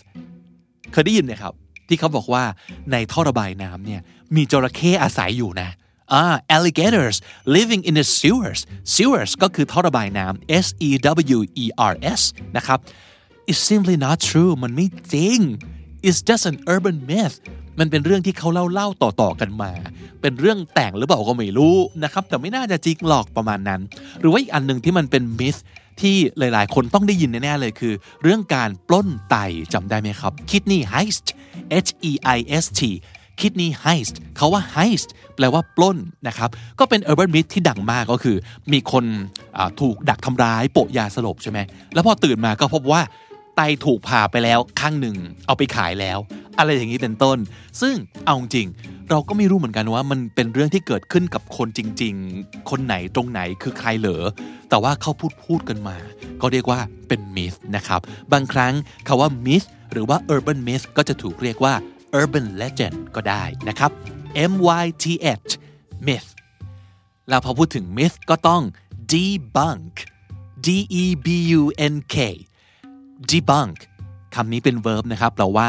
[0.93, 1.53] เคยได้ยินไหมครับ
[1.89, 2.45] ที่เขาบอกว่า
[2.93, 4.01] ในท่อระบายน้ำเนี่ย
[4.37, 5.71] มีจระเข้อาศัยอยู่นะ
[6.13, 6.25] อ่า
[6.57, 7.17] alligators
[7.59, 8.61] living in the sewers
[8.95, 10.91] sewers ก็คือท่อระบายน้ำ S E
[11.37, 12.23] W E R S
[12.57, 12.79] นะครับ
[13.51, 15.39] it's simply not true มันไม่จริง
[16.07, 17.37] it's just an urban myth
[17.79, 19.73] มันเป็นเรื่องที่เขาเล่าเล่าต่อๆกันมา
[20.23, 23.81] เป็นเรื่องแต่งหรือเปล่าก็ไม่รู้นะครับ แต่ไม่น่าจะจริงหรอกประมาณนั้น
[24.21, 25.57] หรือว่าอีกอันหนึ่งที่มันเป็นมิส
[26.01, 29.37] ที่หลายๆ คนต้องได้ยินแน่ๆเลยคือ เรื่องการปล้นไต
[29.73, 31.27] จำได้ไหมครับ kidney heist
[31.87, 32.81] H E I S T
[33.41, 38.37] kidney heist เขาว่า heist แปลว่าปล้นนะครับ ก็เป็น urban myth ที่ดังมากก็คือ
[38.73, 39.05] มีคน
[39.81, 41.59] ถูกดักทำร้ายโปะยาสลบใช่ไหม
[41.95, 43.03] แล้วพอตื่นมาก็พบว่า
[43.57, 46.19] ไตถูกผ่าไปแล้วข้างหนึ่งเอาไปขายแล้ว
[46.59, 47.39] อะไรอย่างนี้เป็นต้น
[47.81, 48.69] ซึ่งเอาจริง
[49.11, 54.25] เราก็ไม่รู้เหมือนกันว่ามันเป็นเรื่องที่เกิดขึ้นกับคนจริง ๆ คนไหนตรงไหนคือใครเหรอ
[54.69, 55.97] แต่ว่าเขาพูดพูดกันมา
[56.41, 58.01] ก็เรียกว่าเป็นมิสนะครับ
[58.33, 58.73] บางครั้ง
[59.07, 59.63] คาว่ามิส
[59.93, 61.75] หรือว่า urban myth ก็จะถูกเรียกว่า
[62.21, 63.91] urban legend ก็ได้นะครับ
[64.51, 65.05] M Y T
[65.41, 65.51] H
[66.07, 66.29] myth
[67.29, 68.63] แล้วพอพูดถึง myth ก็ต้อง
[69.13, 69.95] debunk
[70.67, 70.69] D
[71.03, 71.27] E B
[71.61, 71.63] U
[71.93, 72.17] N K
[73.31, 73.77] debunk
[74.35, 75.69] คำนี้เป็น verb นะครับแปลว่า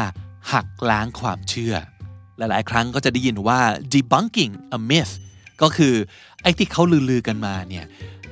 [0.52, 1.74] หักล้างความเชื่อ
[2.38, 3.60] หลาย ๆ ครั้งก็จะได้ยินว่า
[3.92, 5.14] debunking a myth
[5.62, 5.94] ก็คือ
[6.42, 7.84] ไอ้ที่เขาลือๆกันมาเนี่ย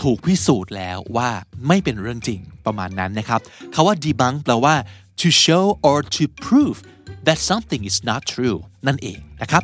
[0.03, 1.31] ถูกพิสูจน์แล้วว่า
[1.69, 3.41] ไม่เป็นเรื่องจริงประมาณนั้นนะครับ
[3.75, 4.75] คาว่า debunk แปลว่า
[5.21, 6.79] to show or to prove
[7.27, 9.63] that something is not true นั่นเองนะครับ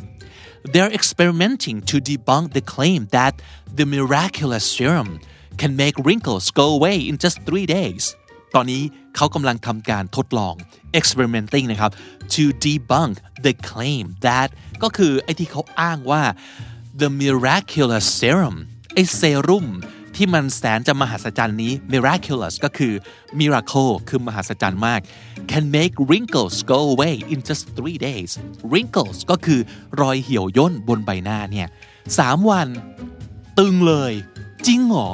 [0.73, 3.33] They're experimenting to debunk the claim that
[3.77, 5.09] the miraculous serum
[5.61, 8.03] can make wrinkles go away in just three days
[8.55, 8.83] ตอนนี้
[9.15, 10.55] เขากำลังทำการทดลอง
[10.99, 11.91] experimenting นะครับ
[12.33, 13.13] to debunk
[13.45, 14.49] the claim that
[14.83, 16.23] ก็คือไอ้ที่เขาอ้างว่า
[17.01, 18.55] the miraculous serum
[18.93, 19.67] ไอ้เซรุ่ม
[20.15, 22.93] ที่มันแสนจะมหัศจรรย์นี้ miraculous ก็คือ
[23.39, 25.01] miracle คือมหัศจรรย์มาก
[25.51, 28.31] can make wrinkles go away in just three days
[28.71, 29.59] wrinkles ก็คือ
[30.01, 31.67] รอยเหี่ยวย่นบนใบหน้าเนี่ย
[32.17, 32.67] สามวัน
[33.59, 34.13] ตึงเลย
[34.67, 35.11] จริงเหรอ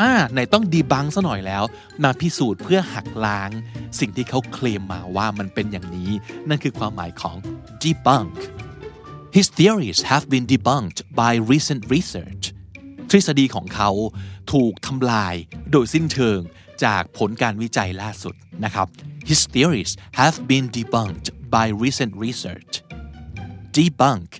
[0.00, 1.64] อ่าไหนต้องดีบังซะหน่อยแล้ว
[2.02, 3.50] มาพิสูจน์เพื่อหักล้าง
[4.00, 6.10] สิ่งที่เขาเคลมมาว่ามันเป็นอย่างนี้
[6.48, 7.36] นั่นคือความหมายของ
[7.82, 8.36] debunk
[9.36, 12.44] His theories have been debunked by recent research
[13.10, 13.90] ทฤษฎีของเขา
[14.52, 15.34] ถูกทำลาย
[15.70, 16.40] โดยสิ้นเชิง
[16.84, 18.88] จากผลการวิจัยล่าสุดนะครับ
[19.28, 22.72] His theories have been debunked by recent research
[23.76, 24.30] debunk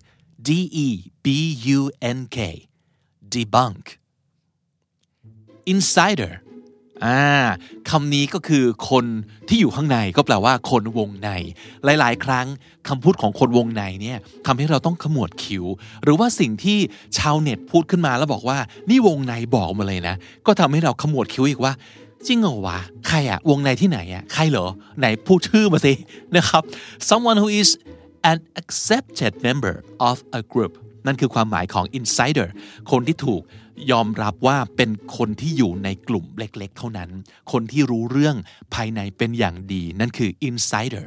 [0.47, 0.49] D
[0.87, 0.89] E
[1.25, 1.27] B
[1.79, 1.81] U
[2.19, 2.39] N K
[3.35, 3.85] debunk
[5.73, 6.33] insider
[7.07, 7.23] อ่า
[7.91, 9.05] คำนี้ก็คือคน
[9.49, 11.31] ที่อยู่ข้างในก็แปลว่าคนวงใน
[11.85, 12.47] หลาย ๆ ครั้ง
[12.89, 15.65] คำพูดของคนวงในเนี่ยทำให้เราต้องขมวดคิ้ว
[16.03, 16.79] หรือว่าสิ่งที่
[17.19, 18.59] ชาวเน็ตพูดขึ้นมาแล้วบอกว่า
[18.91, 21.73] นี่วงในบอกมาเลยนะ ก็ทำให้เราขมวดคิ้วอีกว่า
[22.27, 24.67] จริงเหรอวะใครอะวงในที่ไหนอะใครเหรอ
[24.99, 25.93] ไหนพูดชื่อมาสิ
[26.37, 26.63] นะครับ
[27.09, 27.71] someone who is
[28.31, 29.75] an accepted member
[30.09, 30.73] of a group
[31.07, 32.49] นั่นคือความหมายของ insider
[32.91, 33.43] คนที่ถูก
[33.91, 37.11] ยอมรับว่าเป็นคนที่อยู่ในกลุ่มเล็กๆ เท่านั้น
[37.53, 38.37] คนที่รู้เรื่อง
[38.75, 41.07] ภายในเป็นอย่างดี นั่นคือ insider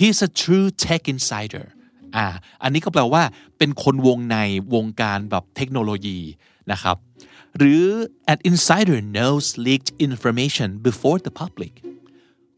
[0.00, 1.66] he's a true tech insider
[2.16, 2.26] อ่า
[2.62, 3.22] อันนี้ก็แปลว่า
[3.58, 4.36] เป็นคนวงใน
[4.74, 6.18] วงการแบบเทคโนโลยี
[6.72, 6.96] นะครับ
[7.56, 7.84] หรือ
[8.32, 11.72] an insider knows leaked information before the public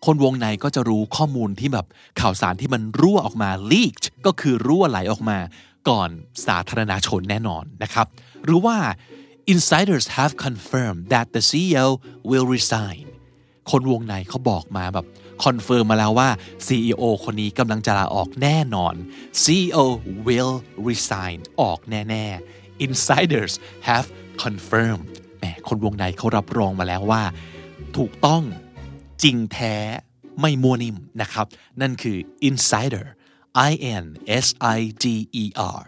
[0.05, 1.87] คนวงในก็จะรู้ข้อมูลที่แบบ
[2.21, 5.39] ข่าวสารที่มันรั่วออกมา leaked ก็คือรั่วไหลออกมา
[5.89, 6.11] ก่อน
[6.47, 8.07] สาธารณชนแน่นอนนะครับ
[8.45, 8.77] หรือว่า
[9.47, 11.87] insiders have confirmed that the CEO
[12.31, 13.05] will resign
[13.71, 15.07] คนวงในเขาบอกมาแบบ
[15.45, 16.29] คอนเฟิร์มมาแล้วว่า
[16.67, 18.95] CEO คนนี้กำลังจะลาออกแน่นอน
[19.43, 19.85] CEO
[20.27, 20.55] will
[20.89, 23.53] resign ออกแน่ๆ insiders
[23.89, 24.07] have
[24.45, 25.07] confirmed
[25.39, 27.23] แหมคนวงในเขารับรองมาแล้วว่า
[27.97, 28.43] ถูกต้อง
[29.23, 29.75] จริงแท้
[30.41, 31.47] ไม่มั่วนิ่มนะครับ
[31.81, 33.07] นั่นคือ insider
[33.71, 34.05] I N
[34.45, 35.05] S I D
[35.43, 35.45] E
[35.77, 35.81] R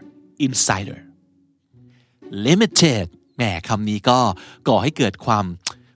[0.47, 0.99] insider
[2.47, 4.19] limited แหมคำนี้ก็
[4.69, 5.45] ก่อให้เกิดความ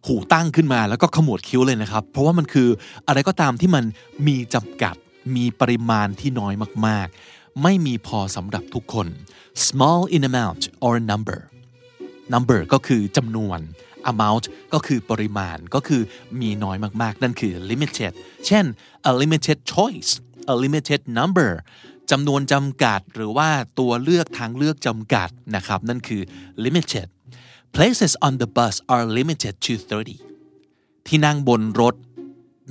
[0.07, 2.69] หูตั้งขึ้นมาแล้วก็ขมวดคิ้วเลยนะครับ เพราะว่ามันคือ
[3.09, 3.85] อะไรก็ตามที่มัน
[4.27, 4.95] มีจำกัด
[5.37, 6.55] มีปริมาณที่น้อย
[6.87, 9.07] มากๆ ไม่มีพอสำหรับทุกคน
[9.67, 11.41] small in amount or number
[12.33, 13.61] number ก็คือจำนวน
[14.11, 16.03] amount ก็คือปริมาณก็คือ
[16.41, 18.13] มีน้อยมากๆ นั่นคือ limited
[18.47, 18.65] เช่น
[19.11, 20.11] a limited choice
[20.53, 21.51] a limited number
[22.11, 23.49] จำนวนจำกัดหรือว่า
[23.79, 26.23] ตัวเลือกทางเลือกจำกัดนะครับ นั่นคือ
[26.65, 27.09] limited
[27.77, 29.73] places on the bus are limited to
[30.39, 31.95] 30ที่นั่งบนรถ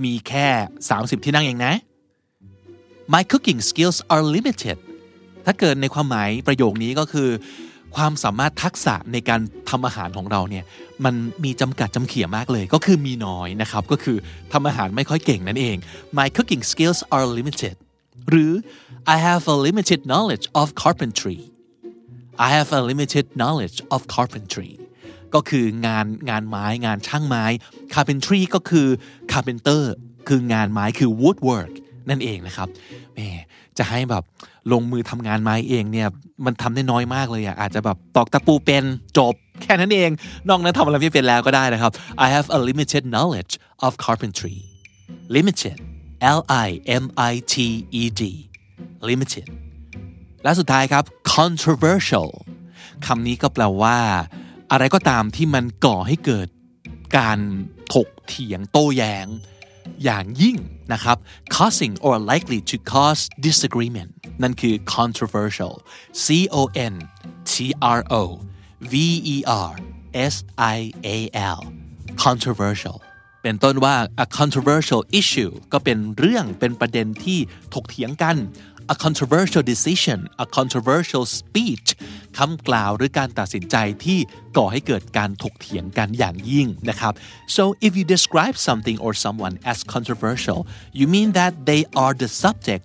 [0.03, 0.47] มีแค่
[0.87, 1.73] 30 ที่นั่งเองนะ
[3.13, 4.77] my cooking skills are limited
[5.45, 7.29] ถ้าเกิดในความหมายประโยคนี้ก็คือ
[7.95, 10.63] ความสามารถทักษะในการทำอาหารของเราเนี่ย
[11.05, 14.17] มันมีจำกัดจำเขี่ยมากเลยก็คือมีน้อยนะครับ ก็คือ
[14.53, 15.77] ทำอาหารไม่ค่อยเก่งนั่นเอง
[16.17, 17.75] my cooking skills are limited
[18.29, 18.51] หรือ
[19.15, 21.39] I have a limited knowledge of carpentry
[22.47, 24.71] I have a limited knowledge of carpentry
[25.35, 27.45] ก็คืองานงานไม้งานช่างไม้
[27.93, 28.87] carpentry ก็คือ
[29.31, 29.83] carpenter
[30.27, 31.73] คืองานไม้คือ woodwork
[32.09, 32.67] นั่นเองนะครับ
[33.15, 33.19] แม
[33.77, 34.23] จะให้แบบ
[34.71, 36.07] ลงมือทำงานไม้เองเนี่ย
[36.45, 38.83] มันทำได้น้อยมากเลยอะอาจจะแบบตอกตะปูเป็น
[39.17, 40.09] จบ แค่นั้นเอง
[40.49, 41.91] นอกนั้นทำอะไรไม่เป็นแล้วก็ได้นะครับ
[42.25, 43.53] I have a limited knowledge
[43.85, 44.57] of carpentry
[45.35, 45.77] limited
[46.37, 46.69] L I
[47.03, 47.55] M I T
[48.01, 48.21] E D
[49.09, 49.47] limited
[50.43, 51.03] และสุดท้ายครับ
[51.35, 52.29] controversial
[53.05, 53.97] คำนี้ก็แปลว่า
[54.71, 56.47] อะไรก็ตามที่มันก่อให้เกิด
[57.17, 57.39] การ
[57.93, 59.27] ถกเถียงโต้แย้ง
[60.03, 60.57] อย่างยิ่ง
[60.93, 61.17] นะครับ
[61.55, 65.73] causing or likely to cause disagreement นั่นคือ controversial
[66.23, 66.25] C
[66.59, 66.61] O
[66.93, 66.95] N
[67.51, 67.53] T
[67.97, 68.23] R O
[68.91, 68.93] V
[69.35, 69.71] E R
[70.33, 70.35] S
[70.75, 70.77] I
[71.15, 71.17] A
[71.57, 71.59] L
[72.23, 72.97] controversial
[73.43, 77.39] เป็นต้นว่า a controversial issue ก็เป็นเรื่องเป็นประเด็นที่
[77.73, 78.35] ถกเถียงกัน
[78.94, 81.88] a controversial decision a controversial speech
[82.38, 84.18] คำกล่าวหรือการตัดสินใจที่
[84.56, 87.12] ก่อให้เกิดการถกเถียงกันอย่างยิ่งนะครับ
[87.56, 90.60] so if you describe something or someone as controversial
[90.98, 92.84] you mean that they are the subject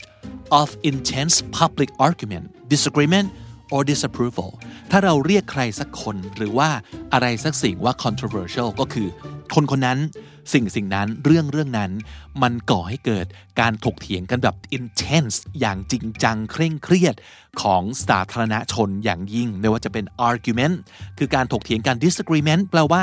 [0.60, 3.28] of intense public argument disagreement
[3.75, 4.51] or disapproval
[4.91, 6.69] ถ้าเราเรียกใครสักคนหรือว่า
[7.13, 9.09] อะไรสักสิ่งว่า controversial ก็คือ
[9.55, 10.01] คนคนนั้น
[10.53, 11.91] สิ่งสิ่งนั้นเรื่องเรื่องนั้น
[12.43, 13.27] มันก่อให้เกิด
[13.61, 17.15] การถกเถียงกันแบบ intense อย่างจริงจังเคร่งเครียด
[17.63, 20.77] ของสาธารณชนอย่างยิ่ง ไม่ว่าจะเป็น argument
[21.19, 23.03] คือการถกเถียงกัน disagreement แปลว่า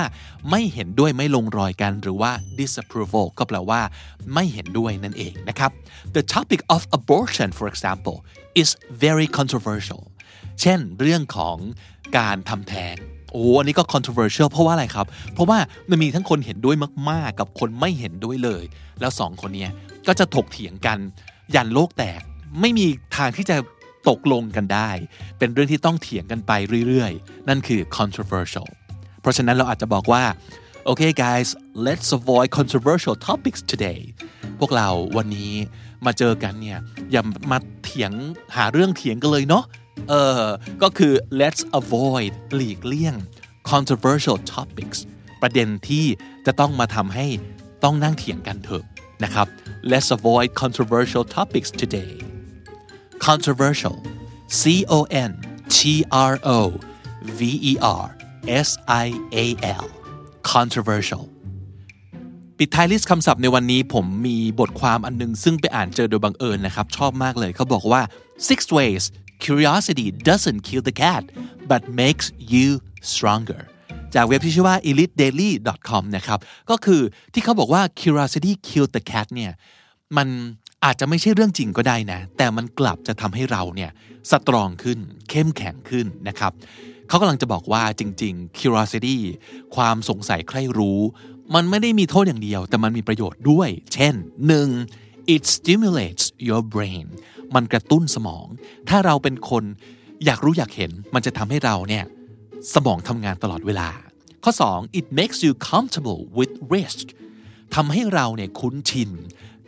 [0.49, 3.81] ไม่เห็นด้วยไม่ลงรอยกันหรือว่า disapproval ก็แปลว่า
[4.33, 5.71] ไม่เห็นด้วยนั่นเองนะครับ
[6.15, 8.17] the topic of abortion for example
[8.61, 8.69] is
[9.05, 10.01] very controversial
[10.61, 11.57] เช่นเรื่องของ
[12.17, 12.95] การทำแท้ง
[13.31, 16.75] โอ้อันนี้ก็ controversial เพราะว่าอะไรครับ เพราะว่ามันมีทั้งคนเห็นด้วย
[17.09, 18.63] มาก ๆ กับคนไม่เห็นด้วยเลย
[18.99, 19.71] แล้วสองคนเนี้ย
[20.07, 20.97] ก็จะถกเถียงกัน
[21.55, 22.21] ยันโลกแตก
[22.61, 22.85] ไม่มี
[23.17, 23.57] ทางที่จะ
[24.09, 24.89] ตกลงกันได้
[25.37, 26.51] เป็นเรื่องที่ต้องเถียงกันไป
[26.87, 28.69] เรื่อย ๆ นั่นคือ controversial
[29.21, 30.23] เพราะฉะนั้นเราอาจจะบอกว่า
[30.85, 31.49] โอเค guys
[31.85, 34.01] let's avoid controversial topics today
[34.59, 35.53] พวกเราวันนี้
[36.05, 36.79] มาเจอกันเนี่ย
[37.11, 38.11] อย่ามาเถียง
[38.55, 39.63] หาเรื่องเถียงกันเลยเนาะ
[40.09, 40.45] เออ
[40.81, 43.15] ก็คือ let's avoid หลีกเลี่ยง
[43.71, 44.99] controversial topics
[45.41, 46.05] ประเด็นที่
[46.45, 47.27] จะต้องมาทำให้
[47.83, 48.83] ต้องนั่งเถียงกันเถอะ
[49.23, 49.47] นะครับ
[49.91, 52.11] let's avoid controversial topics today
[53.27, 53.97] controversial
[54.59, 54.61] C
[54.97, 55.31] O N
[55.75, 55.77] T
[56.31, 56.59] R O
[57.39, 58.05] V E R
[58.67, 58.69] S
[59.05, 59.07] I
[59.43, 59.45] A
[59.83, 59.87] L
[60.53, 61.23] controversial
[62.57, 68.01] ปิดท้ายลิสต์คำศัพท์ในวันนี้ผมมีบทความอันนึง ซึ่งไปอ่านเจอโดยบังเอิญนะครับ ชอบมากเลยเขาบอกว่า
[68.47, 69.03] six ways
[69.45, 71.23] curiosity doesn't kill the cat
[71.71, 72.67] but makes you
[73.13, 73.61] stronger
[74.15, 77.01] จากเว็บที่ชื่อว่า elitedaily.com นะครับ ก็คือ
[77.33, 79.51] ที่เขาบอกว่า curiosity kill the cat เนี่ย
[80.17, 80.27] มัน
[80.85, 83.91] อาจจะไม่ใช่เรื่องจริงก็ได้นะ แต่มันกลับจะทำให้เราเนี่ย
[84.31, 84.99] สตรองขึ้น
[85.29, 86.51] เข้มแข็งขึ้นนะครับ
[87.07, 89.17] เขากำลังจะบอกว่าจริง ๆ curiosity
[89.75, 90.99] ความสงสัยใคร่รู้
[91.55, 94.13] มันไม่ได้มีโทษอย่างเดียว แต่มันมีประโยชน์ด้วย เช่น
[94.75, 95.33] 1.
[95.33, 97.05] it stimulates your brain
[97.55, 98.47] มันกระตุ้นสมอง
[98.89, 99.63] ถ้าเราเป็นคน
[100.25, 102.03] อยากรู้อยากเห็น มันจะทำให้เราเนี่ย
[102.73, 103.89] สมองทำงานตลอดเวลา
[104.43, 107.05] ข้อ 2 it makes you comfortable with risk
[107.75, 109.11] ทำให้เราเนี่ยคุ้นชิน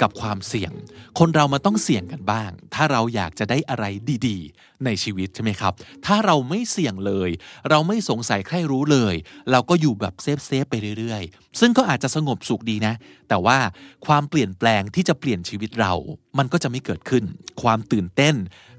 [0.01, 0.71] กับความเสี่ยง
[1.19, 3.86] คนเรามันต้องเสี่ยงกันบ้าง ถ้าเราอยากจะได้อะไร
[4.27, 5.73] ดีๆ ในชีวิตใช่ไหมครับ
[6.06, 7.29] ถ้าเราไม่เสี่ยงเลย
[7.69, 9.15] เราไม่สงสัยใคร่รู้เลย
[9.51, 12.93] เราก็อยู่แบบ safe safe ไปเรื่อยๆ ซึ่งก็อาจจะสงบสุขดีนะ
[13.29, 13.58] แต่ว่า
[14.06, 15.93] ความเปลี่ยนแปลงที่จะเปลี่ยนชีวิตเรา
[16.38, 17.23] มันก็จะไม่เกิดขึ้น
[17.62, 18.36] ความตื่นเต้น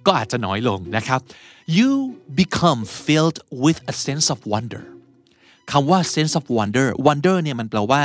[0.06, 1.20] ก็อาจจะน้อยลงนะครับ
[1.78, 1.90] you
[2.42, 4.84] become filled with a sense of wonder
[5.70, 8.02] คำว่า sense of wonder wonder เนี่ยมันแปลว่า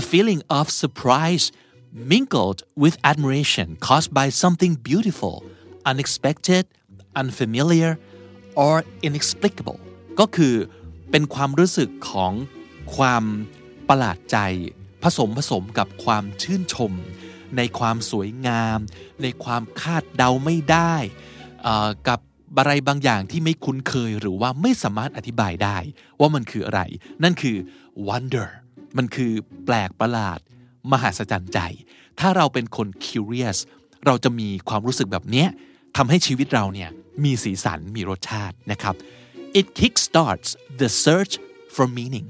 [0.00, 1.44] a feeling of surprise
[1.92, 5.36] mingled with admiration caused by something beautiful
[5.90, 6.64] unexpected
[7.20, 7.92] unfamiliar
[8.62, 8.74] or
[9.06, 9.78] inexplicable
[10.20, 10.54] ก็คือ
[11.10, 12.32] เป็นความรู้สึกของ
[12.96, 13.24] ความ
[13.88, 14.38] ประหลาดใจ
[15.02, 16.92] ผสมผสมกับความชื่นชม
[17.56, 18.78] ในความสวยงาม
[19.22, 20.94] ในความคาดเดาไม่ได้
[22.08, 22.20] กับ
[22.58, 25.78] อะไรบางอย่างที่ไม่คุ้นเคยหรือว่าไม่สามารถอธิบายได้
[26.20, 26.80] ว่ามันคืออะไร
[27.22, 27.56] นั่นคือ
[28.08, 28.48] wonder
[28.96, 29.32] มันคือ
[29.64, 30.40] แปลกประหลาด
[30.90, 31.58] มหัศจรรย์ใจ
[32.20, 33.58] ถ้าเราเป็นคน curious
[34.06, 35.46] เราจะมีความรู้สึกแบบนี้
[35.96, 36.90] ทำให้ชีวิตเราเนี่ย
[37.24, 38.94] มีสีสันมีรสชาตินะครับ
[39.58, 41.34] it kickstarts the search
[41.74, 42.28] for meaning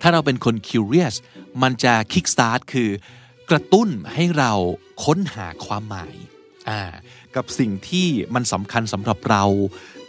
[0.00, 1.14] ถ้าเราเป็นคน curious
[1.62, 2.90] มันจะ kickstart คือ
[3.50, 4.52] กระตุ้นให้เรา
[5.04, 6.14] ค้นหาความหมาย
[7.36, 9.44] กับสิ่งที่มันสำคัญสำหรับเรา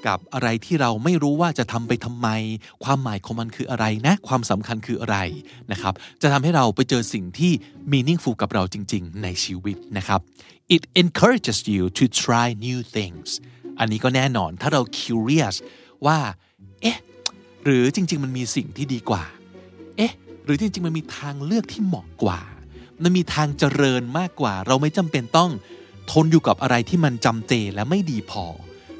[0.07, 2.27] กับอะไรที่เราไม่รู้ว่าจะทำไปทำไม
[2.83, 5.17] ความหมายของมันคืออะไรนะ ความสำคัญคืออะไร
[5.71, 7.51] นะครับ จะทำให้เราไปเจอสิ่งที่
[7.91, 10.19] meaningful กับเราจริง ๆ ในชีวิตนะครับ
[10.75, 13.27] it encourages you to try new things
[13.79, 15.55] อันนี้ก็แน่นอนถ้าเรา curious
[16.05, 16.19] ว่า
[16.81, 16.97] เอ๊ะ
[17.63, 19.23] หรือจริง ๆ มันมีสิ่งที่ดีกว่า
[19.97, 22.39] เอ๊ะ หรือจริง ๆ มันมีทางเลือกที่เหมาะกว่า
[23.03, 25.51] มันมีทางเจริญมากกว่า เราไม่จำเป็นต้อง
[26.11, 28.45] ทนอยู่กับอะไรที่มันจำเจและไม่ดีพอ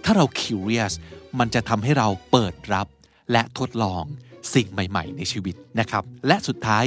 [0.09, 0.93] ถ้าเรา curious
[1.39, 2.87] มันจะทำให้เราเปิดรับ
[3.31, 4.03] และทดลอง
[4.53, 6.85] สิ่งใหม่ ๆ ในชีวิตนะครับ และสุดท้าย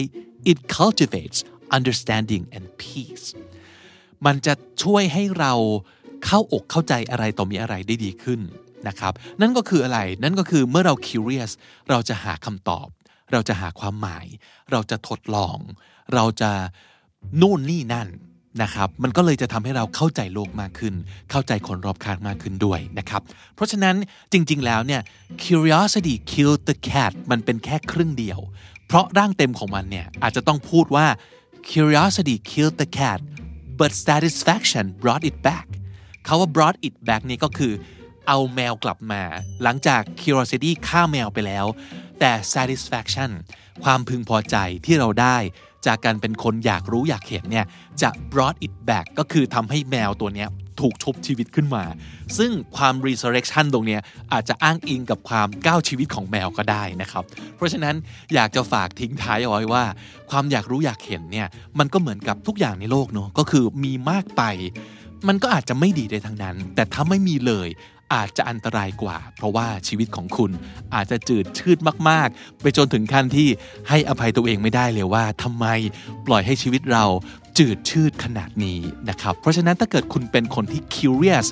[0.51, 1.39] it cultivates
[1.77, 3.27] understanding and peace
[4.27, 5.53] มันจะช่วยให้เรา
[6.25, 8.41] เข้าอกเข้าใจอะไรต่อมีอะไรได้ดีขึ้น
[8.89, 11.53] นะครับ นั่นก็คืออะไร นั่นก็คือเมื่อเรา curious
[11.91, 12.89] เราจะหาคำตอบ
[13.33, 14.27] เราจะหาความหมาย
[14.71, 15.57] เราจะทดลอง
[16.15, 16.51] เราจะ
[17.41, 18.09] นู่นนี่นั่น
[18.63, 20.95] นะครับมันก็เลยจะทำให้เราเข้าใจโลกมากขึ้น
[21.31, 23.23] เข้าใจคนรอบข้างมากขึ้นด้วยนะครับ
[23.55, 23.97] เพราะฉะนั้น
[24.33, 25.03] จริง ๆ แล้วเนี่ย
[25.45, 28.39] curiosity killed the cat มันเป็นแค่ครึ่งเดียว
[28.87, 31.07] เพราะร่างเต็มของมันเนี่ยอาจจะต้องพูดว่า
[31.71, 33.21] curiosity killed the cat
[33.81, 35.67] but satisfaction brought it back
[36.25, 37.73] เขาว่า brought it back นี่ก็คือ
[38.29, 39.23] เอาแมวกลับมา
[39.63, 41.67] หลังจาก curiosity ฆ่าแมวไปแล้ว
[42.21, 43.31] แต่ satisfaction
[43.85, 45.37] ความพึงพอใจที่เราได้
[45.87, 47.67] จากการเป็นคนอยากรู้อยากเห็นเนี่ย
[48.03, 50.47] จะ brought it back ก็คือทำให้แมวตัวนี้
[50.81, 51.85] ถูกชุบชีวิตขึ้นมา
[52.39, 54.01] ซึ่งความ resurrection ตรงเนี้ย
[54.33, 57.25] อาจจะอ้างอิงกับความก้าวชีวิตของแมวก็ได้นะครับ
[57.57, 57.95] เพราะฉะนั้น
[58.35, 59.85] อยากจะฝากทิ้งท้ายเอาไว้ว่า
[60.31, 64.43] ความอยากรู้อยากเห็นเนี่ยมันก็เหมือนกับทุกอย่างในโลกเนาะก็คือมีมากไป
[65.29, 67.69] มันก็อาจจะไม่ดีได้ทั้งนั้น แต่ถ้าไม่มีเลย
[68.15, 70.51] อาจจะอันตรายกว่า เพราะว่าชีวิตของคุณ
[70.95, 73.49] อาจจะจืดชืดมาก ๆ ไปจนถึงขั้นที่
[73.89, 75.67] ให้อภัยตัวเองไม่ได้เลยว่าทำไม
[76.27, 77.05] ปล่อยให้ชีวิตเรา
[77.59, 81.47] จืดชืดขนาดนี้นะครับ เพราะฉะนั้นถ้าเกิดคุณเป็นคนที่ curious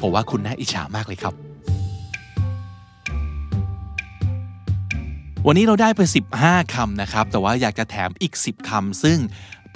[0.00, 1.34] ผมว่าคุณน่าอิจฉามากเลยครับ
[5.46, 6.00] วันนี้เราได้ไป
[6.36, 9.18] 15คำนะครับ แต่ว่าอยากจะแถมอีก 10คำซึ่ง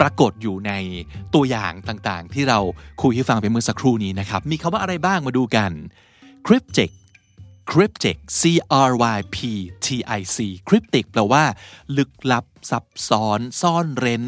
[0.00, 0.72] ปรากฏอยู่ใน
[1.34, 2.58] ตัวอย่างต่างๆ ที่เรา
[3.02, 5.70] คุยให้ฟังไปเมื่อสักครู่นี้นะครับ มีคำว่าอะไรบ้างมาดูกัน
[6.48, 6.90] cryptic
[7.72, 8.42] cryptic c
[8.88, 9.36] r y p
[9.84, 11.44] t i c cryptic แปลว่า
[11.96, 14.24] ลึกลับ ซับซ้อน ซ่อนเร้น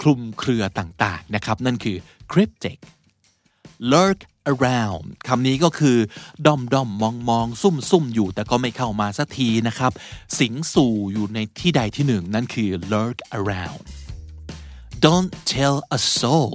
[0.00, 1.96] คลุมเครือต่างๆ นะครับ นั่นคือ
[2.32, 2.78] cryptic
[3.92, 4.20] lurk
[4.52, 5.98] around คำนี้ก็คือ
[6.46, 9.92] ด้อมด้อมมองมองซุ่มซุ่มอยู่แต่ก็ไม่เข้ามาสักทีนะครับ
[10.38, 13.82] สิงสู่อยู่ในที่ใดที่หนึ่ง นั่นคือ lurk around
[15.06, 16.54] don't tell a soul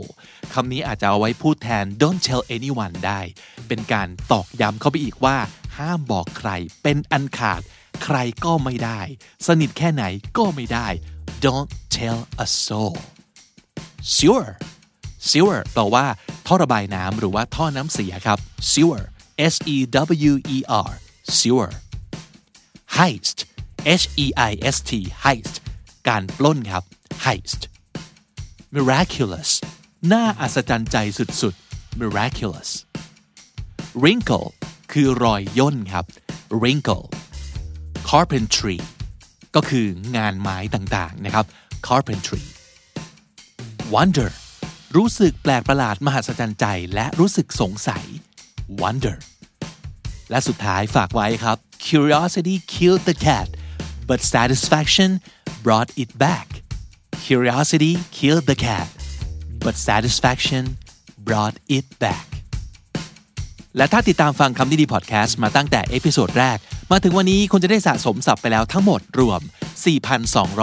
[0.54, 3.22] คำนี้อาจจะเอาไว้พูดแทน don't tell anyone ได้
[3.68, 5.38] เป็นการตอกย้ำเข้าไปอีกว่า
[5.78, 6.50] ห้ามบอกใคร
[6.84, 7.62] เป็นอันขาด
[8.04, 9.02] ใครก็ไม่ได้
[9.48, 10.04] สนิทแค่ไหน
[10.38, 10.88] ก็ไม่ได้
[11.46, 12.96] don't tell a soul
[14.16, 14.48] sewer
[15.30, 16.06] sewer แปลว่า
[16.48, 18.40] ท่อระบายน้ำหรือว่าท่อน้ำเสียครับ
[18.72, 19.04] sewer
[19.54, 19.76] s e
[20.32, 20.92] w e r
[21.40, 21.72] sewer
[22.98, 23.38] heist
[24.02, 24.92] h e i s t
[25.24, 25.56] heist
[26.08, 26.84] การปล้นครับ
[27.26, 27.62] heist
[28.76, 29.52] miraculous
[30.12, 30.98] น่าอัศจรรย์ใจ
[31.42, 32.70] สุดๆ miraculous
[34.02, 34.48] wrinkle
[34.92, 36.06] คือรอยย่นครับ
[36.60, 37.06] wrinkle
[38.10, 38.78] carpentry
[39.56, 39.86] ก็คือ
[40.18, 41.46] งานไม้ต่างๆนะครับ
[41.88, 42.44] carpentry
[43.94, 44.30] wonder
[44.96, 48.06] รู้สึกแปลกประหลาดมหัศจรรย์ใจและรู้สึกสงสัย
[48.82, 49.18] wonder
[50.30, 51.58] และสุดท้ายฝากไว้ครับ
[51.88, 53.50] curiosity killed the cat
[54.10, 55.12] but satisfaction
[55.66, 56.48] brought it back
[57.28, 58.88] curiosity killed the cat
[59.64, 60.64] but satisfaction
[61.28, 62.28] brought it back
[63.78, 66.58] และถ้าติดตามฟังคำนี้ดีพอดแคสต์มาตั้งแต่ episode แรก
[66.92, 69.42] มาถึงวันนี้คุณจะได้สะสมศัพท์ไปแล้วทั้งหมดรวม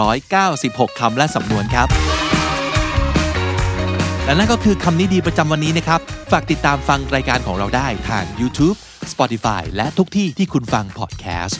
[0.09, 1.87] 4,296 คำและสำนวนครับ
[4.25, 5.99] และนั่นก็คือคำนี้ดีประจำวันนี้นะครับ
[6.31, 8.77] ฝากติดตามฟังรายการของเราได้ทาง YouTube
[9.11, 11.59] Spotify และทุกที่ที่คุณฟังพอดแคสต์